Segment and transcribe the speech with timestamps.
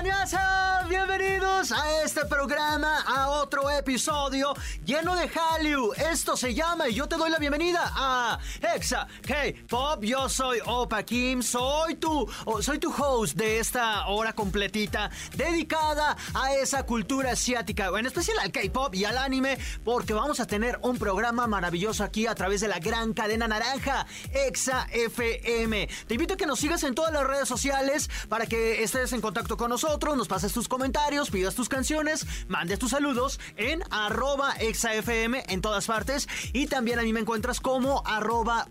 [0.00, 0.70] ¡Annyeonghaseyo!
[0.88, 5.92] Bienvenidos a este programa, a otro episodio lleno de Hallyu.
[5.92, 8.38] Esto se llama y yo te doy la bienvenida a
[8.74, 10.02] Exa K-Pop.
[10.02, 12.26] Yo soy Opa Kim, soy tu,
[12.62, 18.50] soy tu host de esta hora completita dedicada a esa cultura asiática, en especial al
[18.50, 22.68] K-Pop y al anime, porque vamos a tener un programa maravilloso aquí a través de
[22.68, 25.88] la gran cadena naranja, Exa FM.
[26.06, 29.20] Te invito a que nos sigas en todas las redes sociales para que estés en
[29.20, 34.52] contacto con nosotros nos pases tus comentarios, pidas tus canciones, mandes tus saludos en arroba
[34.60, 38.66] exafm en todas partes y también a mí me encuentras como arroba.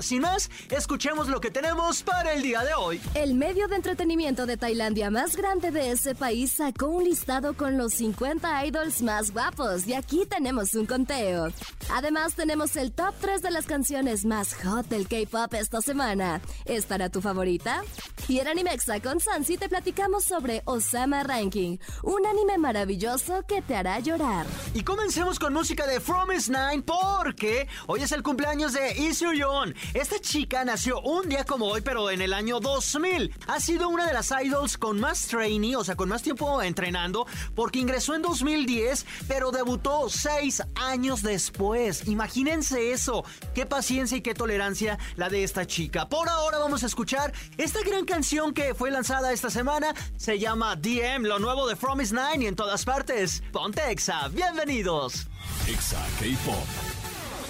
[0.00, 3.00] Sin más, escuchemos lo que tenemos para el día de hoy.
[3.14, 7.78] El medio de entretenimiento de Tailandia más grande de ese país sacó un listado con
[7.78, 11.48] los 50 idols más guapos y aquí tenemos un conteo.
[11.92, 16.40] Además tenemos el top 3 de las canciones más hot del K-pop esta semana.
[16.64, 17.82] ¿Estará tu favorita?
[18.28, 23.76] Y en Animexa con Sansi te platicamos sobre Osama Ranking, un anime maravilloso que te
[23.76, 24.46] hará llorar.
[24.72, 29.74] Y comencemos con música de From Is Nine porque hoy es el cumpleaños de Yeon.
[29.92, 33.34] Esta chica nació un día como hoy, pero en el año 2000.
[33.46, 37.26] Ha sido una de las idols con más trainee, o sea, con más tiempo entrenando,
[37.54, 42.08] porque ingresó en 2010, pero debutó seis años después.
[42.08, 43.22] Imagínense eso.
[43.54, 46.08] Qué paciencia y qué tolerancia la de esta chica.
[46.08, 49.94] Por ahora vamos a escuchar esta gran canción que fue lanzada esta semana.
[50.22, 53.42] Se llama DM, lo nuevo de From Is Nine y en todas partes.
[53.50, 55.26] Ponte Exa, bienvenidos.
[55.66, 57.01] Exa K-Pop.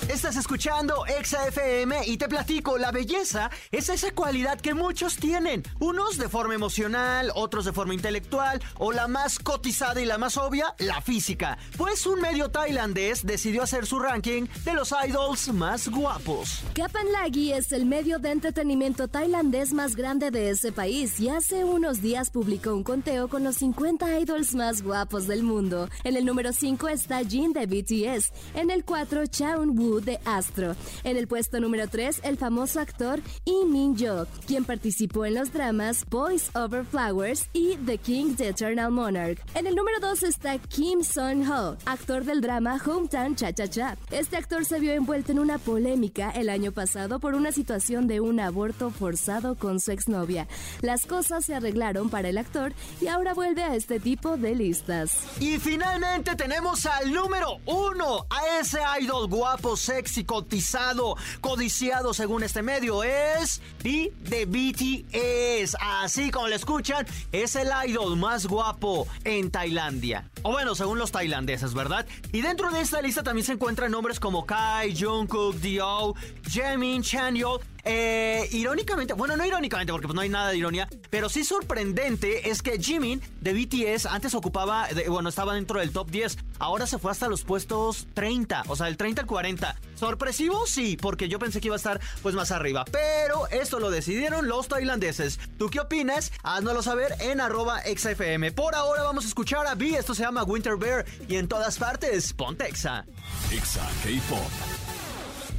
[0.09, 5.63] Estás escuchando Exa FM y te platico, la belleza es esa cualidad que muchos tienen,
[5.79, 10.37] unos de forma emocional, otros de forma intelectual o la más cotizada y la más
[10.37, 11.57] obvia, la física.
[11.77, 16.63] Pues un medio tailandés decidió hacer su ranking de los idols más guapos.
[16.75, 21.65] Kapan Lagi es el medio de entretenimiento tailandés más grande de ese país y hace
[21.65, 25.89] unos días publicó un conteo con los 50 idols más guapos del mundo.
[26.03, 30.77] En el número 5 está Jin de BTS, en el 4 Chaun Woo de Astro.
[31.05, 35.53] En el puesto número 3, el famoso actor Lee Min Jo, quien participó en los
[35.53, 39.39] dramas Boys Over Flowers y The King the Eternal Monarch.
[39.55, 43.97] En el número 2 está Kim Son Ho, actor del drama Hometown Cha Cha Cha.
[44.11, 48.21] Este actor se vio envuelto en una polémica el año pasado por una situación de
[48.21, 50.49] un aborto forzado con su exnovia.
[50.81, 55.19] Las cosas se arreglaron para el actor y ahora vuelve a este tipo de listas.
[55.41, 62.63] Y finalmente tenemos al número 1, a ese idol guapo sexy, cotizado, codiciado según este
[62.63, 65.77] medio es B de BTS.
[65.81, 70.31] Así como lo escuchan, es el idol más guapo en Tailandia.
[70.43, 72.07] O bueno, según los tailandeses, ¿verdad?
[72.33, 76.15] Y dentro de esta lista también se encuentran nombres como Kai, Jungkook, Dio,
[76.51, 81.29] Jaemin, Chanyeol eh, irónicamente, bueno, no irónicamente porque pues, no hay nada de ironía, pero
[81.29, 86.39] sí sorprendente es que Jimin de BTS antes ocupaba, bueno, estaba dentro del top 10,
[86.59, 89.77] ahora se fue hasta los puestos 30, o sea, del 30 al 40.
[89.97, 90.67] ¿Sorpresivo?
[90.67, 94.49] Sí, porque yo pensé que iba a estar pues más arriba, pero esto lo decidieron
[94.49, 95.39] los tailandeses.
[95.59, 96.33] ¿Tú qué opinas?
[96.43, 98.53] Háznoslo saber en arroba XFM.
[98.53, 101.79] Por ahora vamos a escuchar a B, esto se llama Winter Bear y en todas
[101.79, 103.05] partes, ponte Exa.
[103.51, 104.82] Exa K-Pop.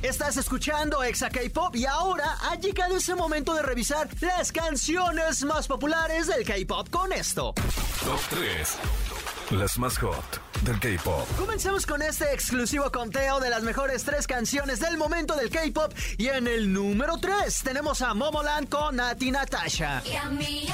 [0.03, 5.65] Estás escuchando Exa K-Pop y ahora ha llegado ese momento de revisar las canciones más
[5.65, 7.53] populares del K-Pop con esto.
[8.03, 8.77] Top 3.
[9.51, 11.25] Las más hot del K-Pop.
[11.37, 16.27] Comencemos con este exclusivo conteo de las mejores tres canciones del momento del K-Pop y
[16.27, 20.03] en el número 3 tenemos a Momoland con Nati Natasha.
[20.21, 20.67] Aunque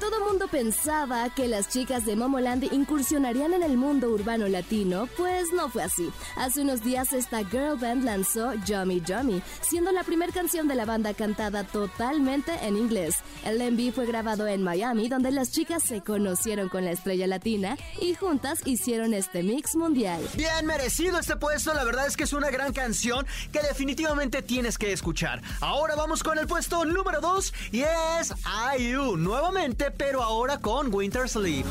[0.00, 5.52] todo mundo pensaba que las chicas de Momoland incursionarían en el mundo urbano latino, pues
[5.52, 6.10] no fue así.
[6.36, 10.86] Hace unos días esta girl band lanzó Yummy Yummy, siendo la primera canción de la
[10.86, 13.16] banda cantada totalmente en inglés.
[13.44, 17.76] El MV fue grabado en Miami, donde las chicas se conocieron con la estrella latina
[18.00, 20.26] y juntas hicieron este mix mundial.
[20.34, 24.78] Bien merecido este puesto, la verdad es que es una gran canción que definitivamente tienes
[24.78, 25.42] que escuchar.
[25.60, 28.32] Ahora vamos con el puesto número 2 y es
[28.78, 31.66] IU, nuevamente pero ahora con Winter Sleep.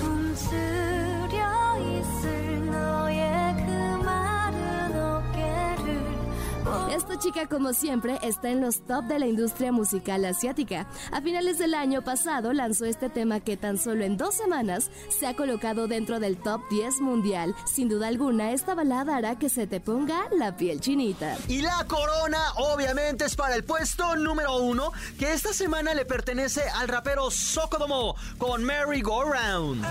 [6.91, 10.87] Esta chica, como siempre, está en los top de la industria musical asiática.
[11.11, 15.27] A finales del año pasado lanzó este tema que tan solo en dos semanas se
[15.27, 17.55] ha colocado dentro del top 10 mundial.
[17.65, 21.37] Sin duda alguna, esta balada hará que se te ponga la piel chinita.
[21.47, 26.63] Y la corona, obviamente, es para el puesto número uno, que esta semana le pertenece
[26.75, 29.85] al rapero Sokodomo con Merry Go Round.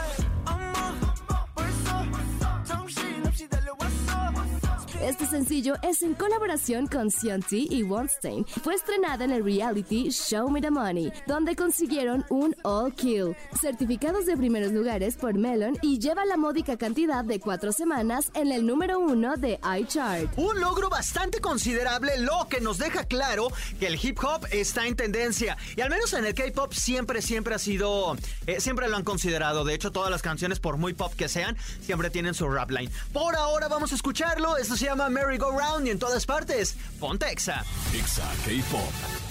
[5.03, 8.45] Este sencillo es en colaboración con Sionti y Wonstein.
[8.65, 14.27] Fue estrenada en el reality Show Me the Money, donde consiguieron un All Kill, certificados
[14.27, 18.67] de primeros lugares por Melon y lleva la módica cantidad de cuatro semanas en el
[18.67, 20.37] número uno de iChart.
[20.37, 23.49] Un logro bastante considerable, lo que nos deja claro
[23.79, 25.57] que el hip hop está en tendencia.
[25.77, 28.17] Y al menos en el K-pop siempre, siempre ha sido,
[28.49, 29.65] eh, siempre lo han considerado.
[29.65, 32.91] De hecho, todas las canciones, por muy pop que sean, siempre tienen su rap line.
[33.13, 34.57] Por ahora vamos a escucharlo.
[34.57, 37.63] Esto se llama Merry Go Round y en todas partes, ponte Exa.
[37.95, 39.28] Exa K-Pop.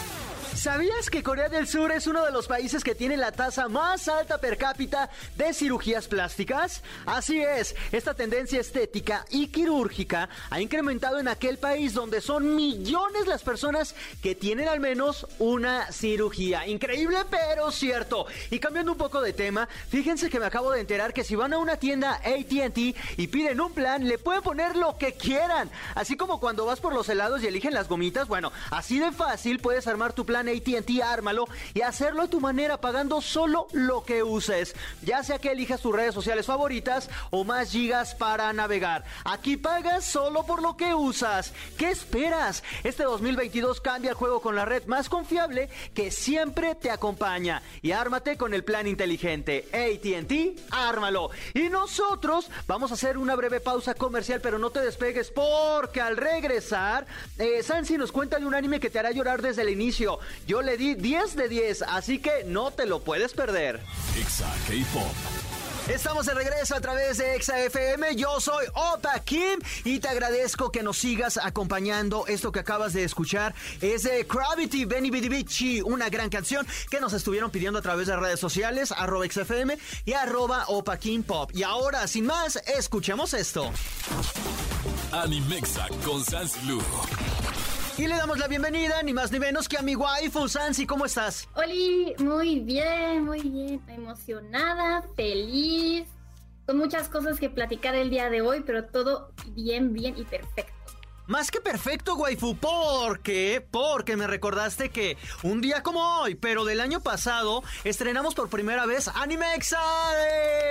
[0.58, 4.08] ¿Sabías que Corea del Sur es uno de los países que tiene la tasa más
[4.08, 6.82] alta per cápita de cirugías plásticas?
[7.06, 13.28] Así es, esta tendencia estética y quirúrgica ha incrementado en aquel país donde son millones
[13.28, 13.94] las personas
[14.24, 16.66] que tienen al menos una cirugía.
[16.66, 18.26] Increíble, pero cierto.
[18.50, 21.54] Y cambiando un poco de tema, fíjense que me acabo de enterar que si van
[21.54, 25.70] a una tienda ATT y piden un plan, le pueden poner lo que quieran.
[25.94, 29.60] Así como cuando vas por los helados y eligen las gomitas, bueno, así de fácil
[29.60, 34.24] puedes armar tu plan ATT, ármalo y hacerlo a tu manera pagando solo lo que
[34.24, 34.76] uses.
[35.02, 39.04] Ya sea que elijas tus redes sociales favoritas o más gigas para navegar.
[39.24, 41.54] Aquí pagas solo por lo que usas.
[41.78, 42.64] ¿Qué esperas?
[42.84, 47.62] Este 2022 cambia el juego con la red más confiable que siempre te acompaña.
[47.82, 49.68] Y ármate con el plan inteligente.
[49.74, 51.30] ATT, ármalo.
[51.54, 56.18] Y nosotros vamos a hacer una breve pausa comercial, pero no te despegues porque al
[56.18, 57.06] regresar,
[57.38, 60.20] eh, Sansi nos cuenta de un anime que te hará llorar desde el inicio.
[60.46, 63.82] Yo le di 10 de 10, así que no te lo puedes perder.
[64.18, 65.48] Exa K-Pop.
[65.90, 68.18] Estamos de regreso a través de Exa FM.
[68.18, 72.28] Yo soy Opa Kim y te agradezco que nos sigas acompañando.
[72.28, 77.00] Esto que acabas de escuchar es de Gravity Benny Bidi Bichi, una gran canción que
[77.00, 81.52] nos estuvieron pidiendo a través de redes sociales, arroba XFM y arroba Opa Kim Pop.
[81.54, 83.72] Y ahora, sin más, escuchemos esto.
[85.14, 86.58] Animexa con Sans.
[87.98, 91.06] Y le damos la bienvenida, ni más ni menos que a mi waifu, Sansi, ¿cómo
[91.06, 91.50] estás?
[91.56, 96.08] Oli, muy bien, muy bien, emocionada, feliz,
[96.68, 100.77] con muchas cosas que platicar el día de hoy, pero todo bien, bien y perfecto.
[101.28, 106.80] Más que perfecto, waifu, porque, porque me recordaste que un día como hoy, pero del
[106.80, 109.82] año pasado, estrenamos por primera vez Animexa.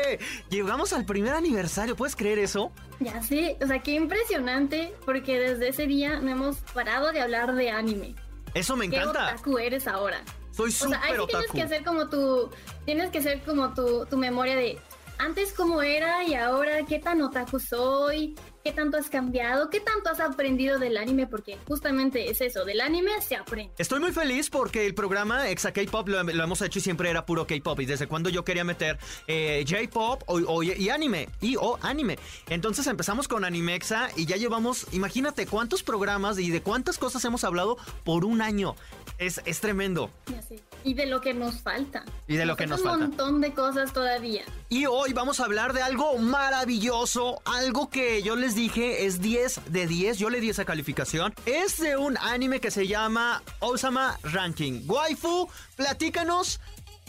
[0.08, 0.18] ¡Eh!
[0.48, 2.72] Llegamos al primer aniversario, ¿puedes creer eso?
[3.00, 7.54] Ya sé, o sea, qué impresionante, porque desde ese día no hemos parado de hablar
[7.54, 8.14] de anime.
[8.54, 9.34] Eso me ¿Qué encanta.
[9.34, 10.22] otaku eres ahora?
[10.52, 12.50] Soy O sea, súper ahí sí tienes que hacer como tu,
[12.86, 14.78] tienes que hacer como tu, tu memoria de
[15.18, 18.34] antes cómo era y ahora qué tan otaku soy,
[18.66, 22.80] qué tanto has cambiado, qué tanto has aprendido del anime, porque justamente es eso, del
[22.80, 23.72] anime se aprende.
[23.78, 27.24] Estoy muy feliz porque el programa Exa K-Pop lo, lo hemos hecho y siempre era
[27.24, 27.78] puro K-Pop.
[27.78, 28.98] Y desde cuando yo quería meter
[29.28, 30.24] eh, J-Pop
[30.64, 32.18] y anime, y o anime.
[32.48, 37.44] Entonces empezamos con Animexa y ya llevamos, imagínate cuántos programas y de cuántas cosas hemos
[37.44, 38.74] hablado por un año.
[39.18, 40.10] Es, es tremendo.
[40.26, 40.60] Ya sé.
[40.82, 42.04] Y de lo que nos falta.
[42.26, 43.04] Y de lo que nos falta.
[43.04, 44.42] Un montón de cosas todavía.
[44.68, 49.70] Y hoy vamos a hablar de algo maravilloso, algo que yo les dije es 10
[49.70, 51.34] de 10, yo le di esa calificación.
[51.44, 54.82] Es de un anime que se llama Osama Ranking.
[54.86, 56.58] Waifu, platícanos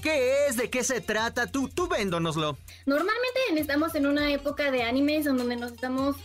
[0.03, 2.57] qué es, de qué se trata, tú, tú véndonoslo.
[2.85, 6.17] Normalmente estamos en una época de animes en donde nos estamos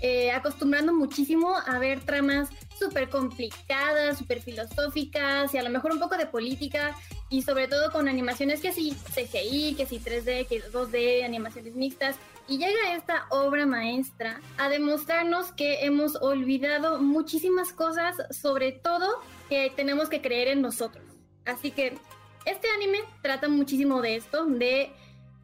[0.00, 6.00] eh, acostumbrando muchísimo a ver tramas súper complicadas, súper filosóficas y a lo mejor un
[6.00, 6.96] poco de política
[7.30, 12.16] y sobre todo con animaciones que sí CGI, que sí 3D, que 2D, animaciones mixtas.
[12.48, 19.06] Y llega esta obra maestra a demostrarnos que hemos olvidado muchísimas cosas, sobre todo
[19.48, 21.04] que tenemos que creer en nosotros.
[21.44, 21.96] Así que
[22.44, 24.90] este anime trata muchísimo de esto, de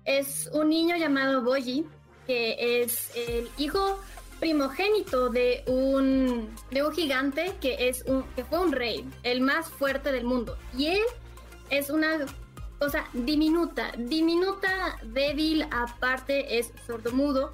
[0.04, 1.86] es un niño llamado Boji,
[2.26, 4.00] que es el hijo
[4.40, 9.68] primogénito de un, de un gigante que, es un, que fue un rey, el más
[9.68, 10.58] fuerte del mundo.
[10.76, 11.02] Y él
[11.70, 12.18] es una
[12.78, 17.52] cosa diminuta, diminuta, débil, aparte es sordomudo.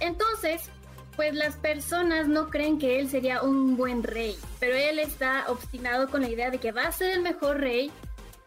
[0.00, 0.70] Entonces,
[1.16, 6.08] pues las personas no creen que él sería un buen rey, pero él está obstinado
[6.08, 7.92] con la idea de que va a ser el mejor rey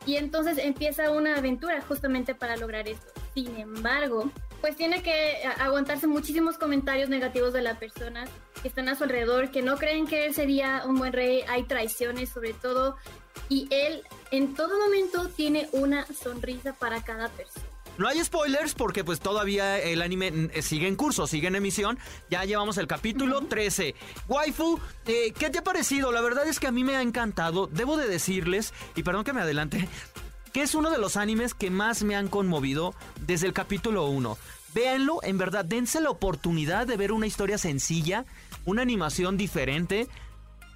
[0.05, 3.12] y entonces empieza una aventura justamente para lograr esto.
[3.34, 4.31] Sin embargo,
[4.62, 8.29] pues tiene que aguantarse muchísimos comentarios negativos de las personas
[8.62, 11.63] que están a su alrededor, que no creen que él sería un buen rey, hay
[11.63, 12.95] traiciones sobre todo,
[13.49, 17.65] y él en todo momento tiene una sonrisa para cada persona.
[17.97, 21.97] No hay spoilers porque pues todavía el anime eh, sigue en curso, sigue en emisión.
[22.29, 23.95] Ya llevamos el capítulo 13.
[24.27, 26.11] Waifu, eh, ¿qué te ha parecido?
[26.11, 27.67] La verdad es que a mí me ha encantado.
[27.67, 29.87] Debo de decirles, y perdón que me adelante,
[30.51, 34.37] que es uno de los animes que más me han conmovido desde el capítulo 1.
[34.73, 38.25] Véanlo, en verdad, dense la oportunidad de ver una historia sencilla,
[38.65, 40.09] una animación diferente,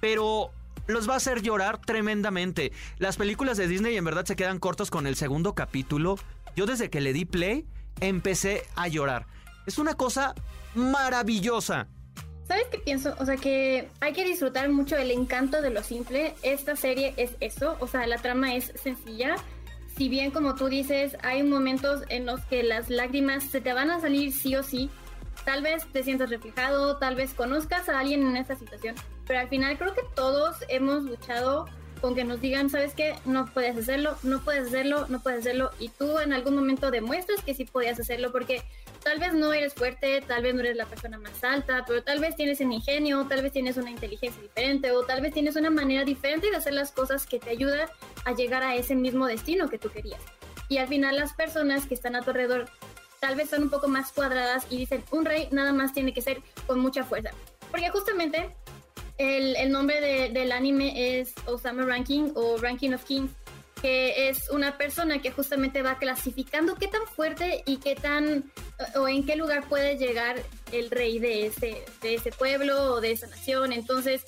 [0.00, 0.52] pero
[0.90, 2.72] los va a hacer llorar tremendamente.
[2.98, 6.16] Las películas de Disney en verdad se quedan cortos con el segundo capítulo.
[6.56, 7.66] Yo desde que le di play
[8.00, 9.26] empecé a llorar.
[9.66, 10.34] Es una cosa
[10.74, 11.88] maravillosa.
[12.48, 13.14] ¿Sabes qué pienso?
[13.20, 16.34] O sea que hay que disfrutar mucho el encanto de lo simple.
[16.42, 19.36] Esta serie es eso, o sea, la trama es sencilla.
[19.96, 23.90] Si bien como tú dices, hay momentos en los que las lágrimas se te van
[23.90, 24.90] a salir sí o sí,
[25.44, 28.96] tal vez te sientas reflejado, tal vez conozcas a alguien en esta situación,
[29.30, 31.66] pero al final creo que todos hemos luchado
[32.00, 33.14] con que nos digan, ¿sabes qué?
[33.24, 37.40] No puedes hacerlo, no puedes hacerlo, no puedes hacerlo, y tú en algún momento demuestras
[37.44, 38.64] que sí podías hacerlo, porque
[39.04, 42.18] tal vez no eres fuerte, tal vez no eres la persona más alta, pero tal
[42.18, 45.70] vez tienes un ingenio, tal vez tienes una inteligencia diferente, o tal vez tienes una
[45.70, 47.88] manera diferente de hacer las cosas que te ayuda
[48.24, 50.20] a llegar a ese mismo destino que tú querías.
[50.68, 52.68] Y al final las personas que están a tu alrededor
[53.20, 56.20] tal vez son un poco más cuadradas y dicen, un rey nada más tiene que
[56.20, 57.30] ser con mucha fuerza.
[57.70, 58.56] Porque justamente
[59.20, 60.00] el, nombre
[60.30, 63.30] del anime es Osama Ranking o Ranking of Kings,
[63.82, 68.50] que es una persona que justamente va clasificando qué tan fuerte y qué tan
[68.96, 73.12] o en qué lugar puede llegar el rey de ese, de ese pueblo o de
[73.12, 73.74] esa nación.
[73.74, 74.24] Entonces,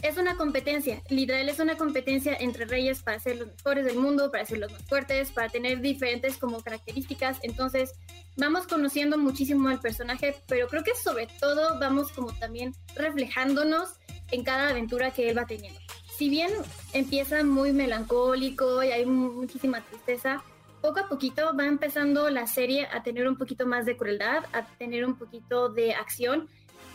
[0.00, 4.32] es una competencia, literal es una competencia entre reyes para ser los mejores del mundo,
[4.32, 7.38] para ser los más fuertes, para tener diferentes como características.
[7.42, 7.92] Entonces,
[8.36, 13.90] vamos conociendo muchísimo al personaje, pero creo que sobre todo vamos como también reflejándonos
[14.32, 15.78] en cada aventura que él va teniendo.
[16.16, 16.50] Si bien
[16.92, 20.42] empieza muy melancólico y hay muchísima tristeza,
[20.80, 24.66] poco a poquito va empezando la serie a tener un poquito más de crueldad, a
[24.78, 26.48] tener un poquito de acción.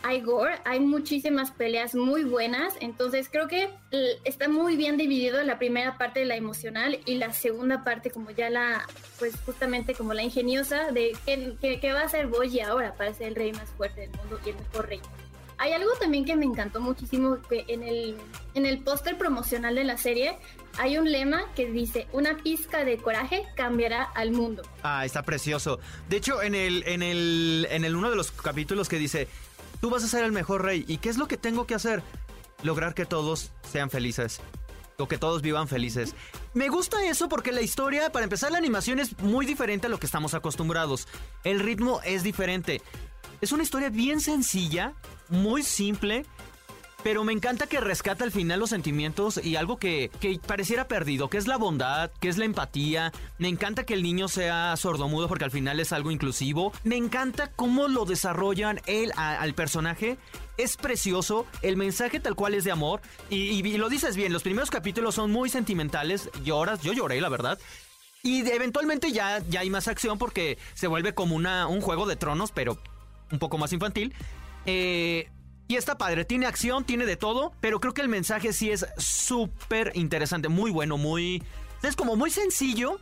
[0.03, 3.69] Hay gore, hay muchísimas peleas muy buenas, entonces creo que
[4.25, 8.29] está muy bien dividido la primera parte de la emocional y la segunda parte como
[8.29, 8.85] ya la,
[9.17, 13.35] pues justamente como la ingeniosa de qué va a hacer Boji ahora para ser el
[13.35, 15.01] rey más fuerte del mundo y el mejor rey.
[15.59, 18.15] Hay algo también que me encantó muchísimo, que en el,
[18.53, 20.37] en el póster promocional de la serie
[20.77, 24.61] hay un lema que dice, una pizca de coraje cambiará al mundo.
[24.83, 25.79] Ah, está precioso.
[26.09, 29.27] De hecho, en el, en el, en el uno de los capítulos que dice,
[29.81, 32.03] tú vas a ser el mejor rey, ¿y qué es lo que tengo que hacer?
[32.61, 34.39] Lograr que todos sean felices.
[34.99, 36.15] O que todos vivan felices.
[36.55, 39.99] Me gusta eso porque la historia, para empezar, la animación es muy diferente a lo
[39.99, 41.07] que estamos acostumbrados.
[41.43, 42.81] El ritmo es diferente.
[43.39, 44.95] Es una historia bien sencilla,
[45.29, 46.25] muy simple,
[47.03, 50.11] pero me encanta que rescata al final los sentimientos y algo que,
[50.45, 53.13] pareciera perdido, que es la bondad, que es la empatía.
[53.37, 56.73] Me encanta que el niño sea sordomudo porque al final es algo inclusivo.
[56.83, 60.17] Me encanta cómo lo desarrollan él al personaje.
[60.57, 63.01] Es precioso, el mensaje tal cual es de amor.
[63.29, 66.29] Y, lo dices bien, los primeros capítulos son muy sentimentales.
[66.43, 67.59] Lloras, yo lloré, la verdad.
[68.23, 72.15] Y eventualmente ya, ya hay más acción porque se vuelve como una, un juego de
[72.15, 72.77] tronos, pero
[73.31, 74.13] un poco más infantil.
[74.67, 75.29] Eh,
[75.67, 78.85] y está padre, tiene acción, tiene de todo, pero creo que el mensaje sí es
[78.97, 81.43] súper interesante, muy bueno, muy...
[81.83, 82.99] Es como muy sencillo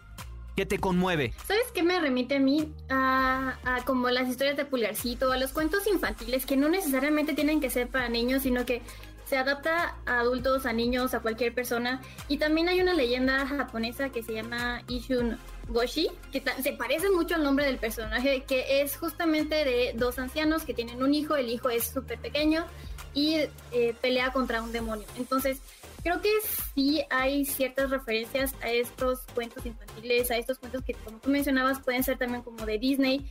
[0.56, 1.34] que te conmueve.
[1.46, 2.74] ¿Sabes qué me remite a mí?
[2.90, 7.60] A, a, como las historias de Pulgarcito, a los cuentos infantiles que no necesariamente tienen
[7.60, 8.82] que ser para niños, sino que
[9.26, 12.02] se adapta a adultos, a niños, a cualquier persona.
[12.28, 17.36] Y también hay una leyenda japonesa que se llama Ishun Boshi, que se parece mucho
[17.36, 21.50] al nombre del personaje, que es justamente de dos ancianos que tienen un hijo, el
[21.50, 22.66] hijo es súper pequeño
[23.14, 23.38] y
[23.72, 25.08] eh, pelea contra un demonio.
[25.18, 25.60] Entonces,
[26.06, 26.30] creo que
[26.76, 31.80] sí hay ciertas referencias a estos cuentos infantiles, a estos cuentos que, como tú mencionabas,
[31.80, 33.28] pueden ser también como de Disney,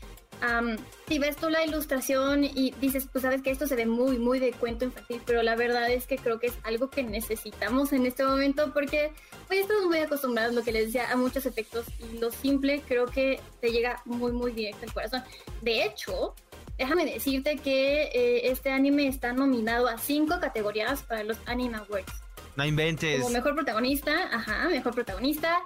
[1.07, 4.41] si ves tú la ilustración y dices, pues sabes que esto se ve muy, muy
[4.41, 8.07] de cuento infantil, pero la verdad es que creo que es algo que necesitamos en
[8.07, 9.13] este momento porque
[9.47, 13.07] pues estamos muy acostumbrados, lo que les decía, a muchos efectos y lo simple creo
[13.07, 15.23] que te llega muy, muy directo al corazón.
[15.63, 16.35] De hecho,
[16.77, 22.24] déjame decirte que eh, este anime está nominado a cinco categorías para los Anime Awards.
[22.57, 23.21] No inventes.
[23.21, 25.61] Como mejor protagonista, ajá, mejor protagonista,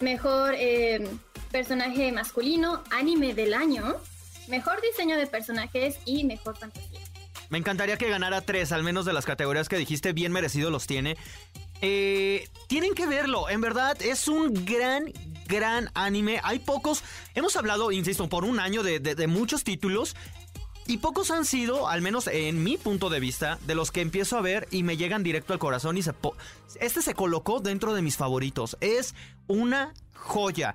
[0.00, 1.06] mejor eh,
[1.50, 3.96] personaje masculino, anime del año,
[4.48, 7.00] mejor diseño de personajes y mejor fantasía.
[7.52, 10.86] Me encantaría que ganara tres, al menos de las categorías que dijiste, bien merecido los
[10.86, 11.18] tiene.
[11.82, 15.12] Eh, tienen que verlo, en verdad es un gran,
[15.48, 16.40] gran anime.
[16.44, 20.16] Hay pocos, hemos hablado, insisto, por un año de, muchos títulos.
[20.86, 24.36] Y pocos han sido, al menos en mi punto de vista, de los que empiezo
[24.36, 26.12] a ver y me llegan directo al corazón y se...
[26.80, 28.76] Este se colocó dentro de mis favoritos.
[28.80, 29.14] Es
[29.46, 30.74] una joya.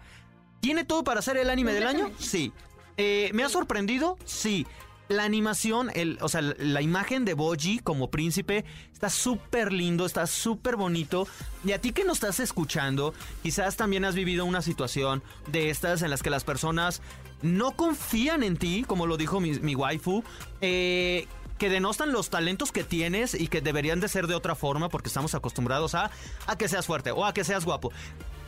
[0.62, 2.12] ¿Tiene todo para ser el anime del año?
[2.20, 2.52] Sí.
[2.96, 4.18] Eh, ¿Me ha sorprendido?
[4.26, 4.66] Sí.
[5.10, 10.28] La animación, el, o sea, la imagen de Boji como príncipe está súper lindo, está
[10.28, 11.28] súper bonito.
[11.64, 16.02] Y a ti que nos estás escuchando, quizás también has vivido una situación de estas
[16.02, 17.02] en las que las personas
[17.42, 20.24] no confían en ti, como lo dijo mi, waifu,
[20.62, 24.90] eh, que denostan los talentos que tienes y que deberían de ser de otra forma
[24.90, 26.12] porque estamos acostumbrados a,
[26.46, 27.92] a que seas fuerte o a que seas guapo.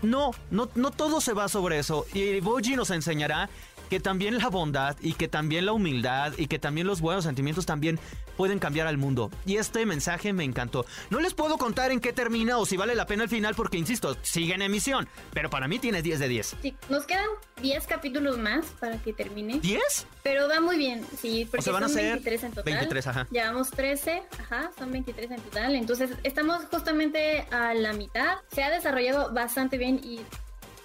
[0.01, 2.05] No, no, no todo se va sobre eso.
[2.13, 3.49] Y Boji nos enseñará
[3.89, 7.65] que también la bondad y que también la humildad y que también los buenos sentimientos
[7.65, 8.00] también
[8.38, 9.31] pueden cambiar al mundo.
[9.46, 10.86] Y este mensaje me encantó.
[11.10, 13.77] No les puedo contar en qué termina o si vale la pena el final porque,
[13.77, 15.10] insisto, sigue en emisión.
[15.34, 16.55] Pero para mí tiene 10 de 10.
[16.62, 17.27] Sí, nos quedan
[17.62, 19.62] 10 capítulos más para que termine.
[19.62, 19.79] ¿10?
[20.24, 22.74] Pero va muy bien, sí, porque o van son a ser 23 en total.
[22.74, 23.27] 23, ajá.
[23.31, 25.75] Llevamos 13, ajá, son 23 en total.
[25.75, 28.38] Entonces estamos justamente a la mitad.
[28.51, 30.22] Se ha desarrollado bastante bien y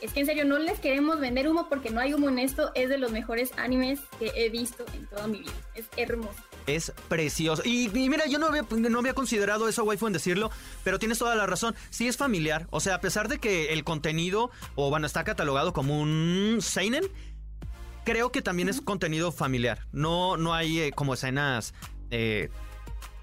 [0.05, 2.71] es que en serio no les queremos vender humo porque no hay humo en esto.
[2.75, 5.53] Es de los mejores animes que he visto en toda mi vida.
[5.75, 6.37] Es hermoso.
[6.67, 7.63] Es precioso.
[7.65, 10.51] Y, mira, yo no había, no había considerado eso, waifu, en decirlo,
[10.83, 11.75] pero tienes toda la razón.
[11.89, 12.67] Sí es familiar.
[12.69, 17.05] O sea, a pesar de que el contenido, o bueno, está catalogado como un seinen,
[18.05, 19.87] creo que también es contenido familiar.
[19.91, 21.73] No, no hay eh, como escenas,
[22.11, 22.51] eh,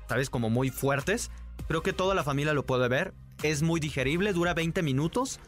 [0.09, 0.31] ¿sabes?
[0.31, 1.29] Como muy fuertes.
[1.67, 3.13] Creo que toda la familia lo puede ver.
[3.43, 5.39] Es muy digerible, dura 20 minutos.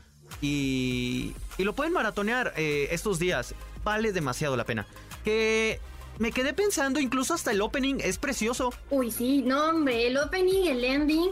[0.41, 3.55] Y, lo pueden maratonear eh, estos días.
[3.83, 4.85] Vale demasiado la pena.
[5.23, 5.79] Que
[6.19, 8.73] me quedé pensando, incluso hasta el opening es precioso.
[8.89, 11.31] Uy, sí, no, hombre, el opening, el ending,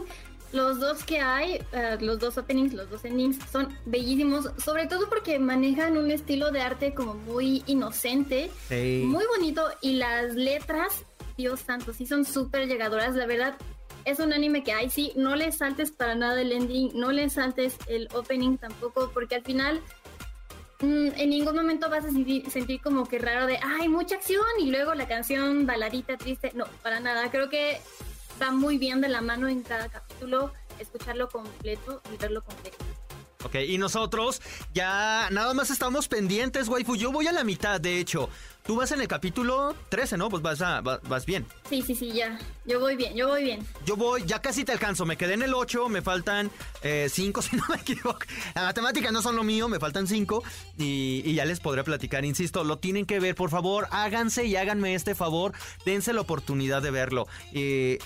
[0.52, 5.08] los dos que hay, eh, los dos openings, los dos endings, son bellísimos, sobre todo
[5.08, 11.04] porque manejan un estilo de arte como muy inocente, muy bonito, y las letras,
[11.36, 13.56] Dios santo, sí son súper llegadoras, la verdad,
[14.04, 17.28] es un anime que, hay sí, no le saltes para nada el ending, no le
[17.30, 19.80] saltes el opening tampoco, porque al final
[20.80, 24.70] mm, en ningún momento vas a sentir, como que raro de, ay, mucha acción y
[24.70, 26.52] luego la canción baladita triste.
[26.54, 27.30] No, para nada.
[27.30, 27.80] Creo que
[28.40, 32.84] va muy bien de la mano en cada capítulo escucharlo completo y verlo completo.
[33.44, 34.40] Ok, y nosotros
[34.74, 36.96] ya nada más estamos pendientes, waifu.
[36.96, 38.28] Yo voy a la mitad, de hecho.
[38.64, 40.30] Tú vas en el capítulo 13, ¿no?
[40.30, 41.44] Pues vas, vas, bien.
[41.68, 42.38] Sí, sí, sí, ya.
[42.64, 43.66] Yo voy bien, yo voy bien.
[43.84, 45.04] Yo voy, ya casi te alcanzo.
[45.04, 46.48] Me quedé en el 8, me faltan
[46.80, 47.08] 5, eh,
[47.50, 48.20] si no me equivoco.
[48.54, 50.44] Las matemáticas no son lo mío, me faltan 5.
[50.78, 54.94] Y, ya les podré platicar, insisto, lo tienen que ver, por favor, háganse y háganme
[54.94, 55.52] este favor.
[55.84, 57.26] Dense la oportunidad de verlo.
[57.52, 57.98] Eh,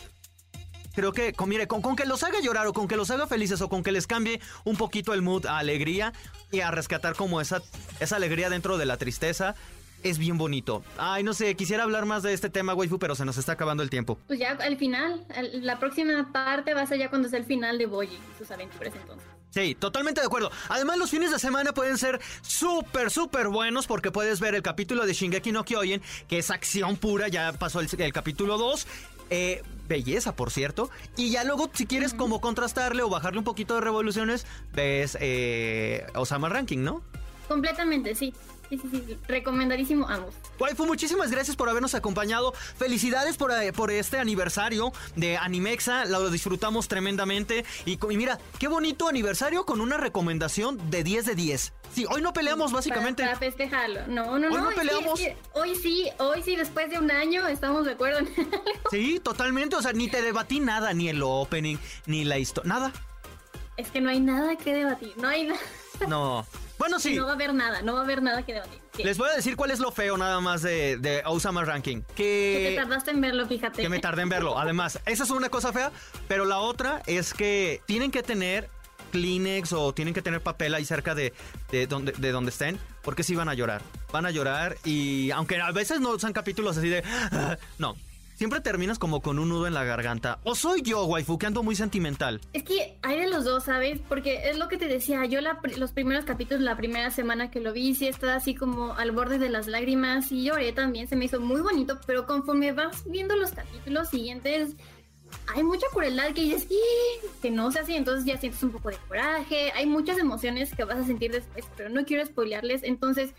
[0.97, 3.29] creo que, con, mire, con, con, que los haga llorar o con que los haga
[3.29, 6.13] felices o con que les cambie un poquito el mood a alegría
[6.51, 7.63] y a rescatar como esa,
[8.01, 9.55] esa alegría dentro de la tristeza,
[10.03, 10.83] es bien bonito.
[10.99, 13.83] Ay, no sé, quisiera hablar más de este tema, waifu, pero se nos está acabando
[13.83, 14.19] el tiempo.
[14.27, 17.79] Pues ya al final, la próxima parte va a ser ya cuando sea el final
[17.79, 19.29] de Boyi y sus aventuras entonces.
[19.51, 20.51] Sí, totalmente de acuerdo.
[20.69, 25.07] Además, los fines de semana pueden ser súper, súper buenos porque puedes ver el capítulo
[25.07, 28.87] de Shingeki no Kyojin, que es acción pura, ya pasó el, capítulo 2.
[29.31, 30.91] Eh, belleza, por cierto.
[31.17, 36.07] Y ya luego, si quieres como contrastarle o bajarle un poquito de revoluciones, ves eh,
[36.15, 37.03] Osama Ranking, ¿no?
[37.49, 38.35] Completamente, sí.
[38.69, 40.35] Sí, sí, sí, recomendadísimo ambos.
[40.59, 42.53] Waifu, muchísimas gracias por habernos acompañado.
[42.53, 46.05] Felicidades por, eh, por este aniversario de Animexa.
[46.05, 47.65] Lo disfrutamos tremendamente.
[47.85, 51.73] Y, mira, qué bonito aniversario con una recomendación de 10 de 10.
[51.93, 53.23] Sí, hoy no peleamos básicamente.
[53.23, 54.07] Para, festejarlo.
[54.09, 54.71] No, no, hoy no.
[54.71, 55.21] peleamos.
[55.53, 58.29] hoy sí, hoy sí, después de un año estamos de acuerdo en
[58.91, 59.77] Sí, totalmente.
[59.77, 61.77] O sea, ni te debatí nada, ni el opening,
[62.07, 62.69] ni la historia.
[62.69, 62.93] Nada.
[63.77, 65.13] Es que no hay nada que debatir.
[65.17, 65.61] No hay nada.
[66.09, 66.47] No.
[66.79, 67.15] Bueno, sí.
[67.15, 68.81] No va a haber nada, no va a haber nada que debatir.
[68.99, 72.03] Les voy a decir cuál es lo feo nada más de, de Osama Ranking.
[72.15, 72.63] Que...
[72.63, 73.83] que te tardaste en verlo, fíjate.
[73.83, 74.59] Que me tardé en verlo.
[74.59, 75.91] Además, esa es una cosa fea,
[76.29, 78.69] pero la otra es que tienen que tener
[79.13, 81.33] Kleenex o tienen que tener papel ahí cerca de,
[81.71, 83.83] de, donde, de donde estén, porque sí van a llorar.
[84.13, 87.03] Van a llorar y aunque a veces no son capítulos así de...
[87.79, 87.97] no,
[88.37, 90.39] siempre terminas como con un nudo en la garganta.
[90.45, 92.41] ¿O soy yo, waifu, que ando muy sentimental?
[92.53, 94.01] Es que hay de los dos, ¿sabes?
[94.09, 97.73] Porque es lo que te decía, yo los primeros capítulos, la primera semana que lo
[97.73, 101.25] vi, sí estaba así como al borde de las lágrimas y lloré también, se me
[101.25, 104.77] hizo muy bonito, pero conforme vas viendo los capítulos siguientes,
[105.55, 106.69] hay mucha crueldad que dices,
[107.41, 110.85] que no se así, entonces ya sientes un poco de coraje, hay muchas emociones que
[110.85, 113.33] vas a sentir después, pero no quiero spoilearles, entonces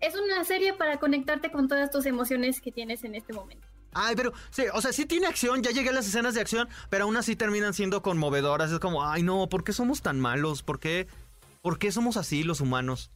[0.00, 3.66] es una serie para conectarte con todas tus emociones que tienes en este momento.
[3.98, 6.68] Ay, pero, sí, o sea, sí tiene acción, ya llegué a las escenas de acción,
[6.90, 8.70] pero aún así terminan siendo conmovedoras.
[8.70, 10.62] Es como, ay, no, ¿por qué somos tan malos?
[10.62, 11.06] ¿Por qué,
[11.62, 13.10] ¿Por qué somos así los humanos?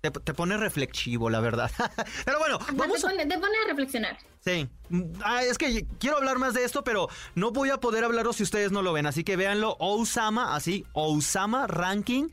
[0.00, 1.70] te, pone reflexivo, la verdad.
[2.24, 3.00] pero bueno, vamos.
[3.00, 4.18] Te pone, a reflexionar.
[4.40, 4.68] Sí.
[5.22, 8.42] Ah, es que quiero hablar más de esto, pero no voy a poder hablarlo si
[8.42, 9.06] ustedes no lo ven.
[9.06, 9.76] Así que véanlo.
[9.78, 12.28] Osama, así, Osama Ranking.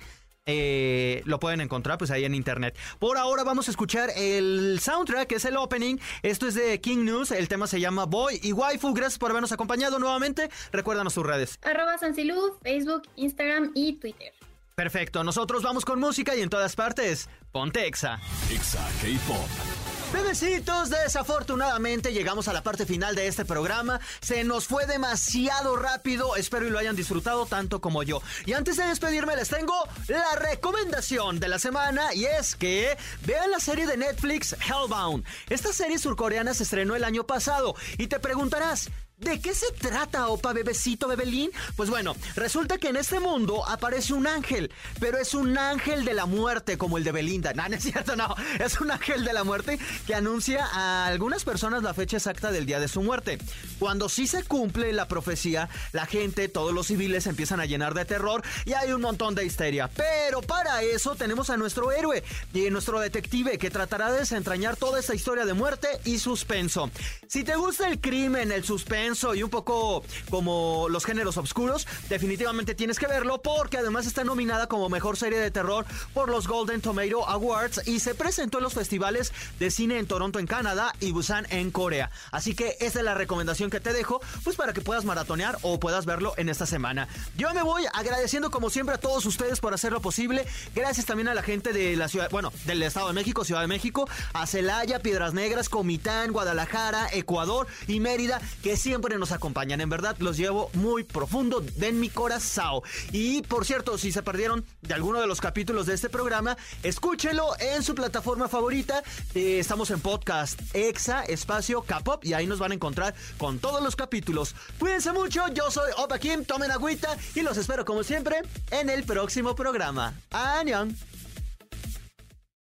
[0.47, 2.77] Eh, lo pueden encontrar pues ahí en internet.
[2.99, 5.97] Por ahora vamos a escuchar el soundtrack, que es el opening.
[6.21, 8.93] Esto es de King News, el tema se llama Boy y Waifu.
[8.93, 10.51] Gracias por habernos acompañado nuevamente.
[10.71, 11.57] Recuérdanos sus redes.
[11.63, 14.33] Arroba Sansiluz, Facebook, Instagram y Twitter.
[14.75, 18.19] Perfecto, nosotros vamos con música y en todas partes, ponte Exa.
[18.51, 19.84] Exa K-Pop.
[20.13, 23.99] Bebecitos, desafortunadamente llegamos a la parte final de este programa.
[24.21, 26.35] Se nos fue demasiado rápido.
[26.35, 28.21] Espero y lo hayan disfrutado tanto como yo.
[28.45, 29.73] Y antes de despedirme, les tengo
[30.07, 32.13] la recomendación de la semana.
[32.13, 35.25] Y es que vean la serie de Netflix Hellbound.
[35.49, 37.75] Esta serie surcoreana se estrenó el año pasado.
[37.97, 38.89] Y te preguntarás,
[39.25, 41.49] ¿De qué se trata, opa bebecito bebelín?
[41.75, 46.13] Pues bueno, resulta que en este mundo aparece un ángel, pero es un ángel de
[46.13, 47.51] la muerte como el de Belinda.
[47.53, 48.35] No, no es cierto, no.
[48.59, 52.67] Es un ángel de la muerte que anuncia a algunas personas la fecha exacta del
[52.67, 53.39] día de su muerte.
[53.79, 58.05] Cuando sí se cumple la profecía, la gente, todos los civiles empiezan a llenar de
[58.05, 59.89] terror y hay un montón de histeria.
[59.89, 64.99] Pero para eso tenemos a nuestro héroe y nuestro detective que tratará de desentrañar toda
[64.99, 66.91] esta historia de muerte y suspenso.
[67.27, 72.75] Si te gusta el crimen, el suspenso, y un poco como los géneros oscuros, definitivamente
[72.75, 76.81] tienes que verlo porque además está nominada como mejor serie de terror por los Golden
[76.81, 81.11] Tomato Awards y se presentó en los festivales de cine en Toronto en Canadá y
[81.11, 82.11] Busan en Corea.
[82.31, 85.79] Así que esa es la recomendación que te dejo, pues para que puedas maratonear o
[85.79, 87.07] puedas verlo en esta semana.
[87.37, 90.45] Yo me voy agradeciendo como siempre a todos ustedes por hacerlo posible.
[90.75, 93.67] Gracias también a la gente de la ciudad, bueno, del Estado de México, Ciudad de
[93.67, 99.81] México, a Celaya, Piedras Negras, Comitán, Guadalajara, Ecuador y Mérida, que siempre siempre nos acompañan.
[99.81, 102.81] En verdad, los llevo muy profundo de mi corazón.
[103.11, 107.59] Y por cierto, si se perdieron de alguno de los capítulos de este programa, escúchelo
[107.59, 109.03] en su plataforma favorita.
[109.33, 113.83] Eh, estamos en podcast Exa Espacio K-Pop y ahí nos van a encontrar con todos
[113.83, 114.55] los capítulos.
[114.79, 119.03] Cuídense mucho, yo soy Opa Kim, tomen agüita y los espero como siempre en el
[119.03, 120.13] próximo programa.
[120.31, 120.95] ¡Añón!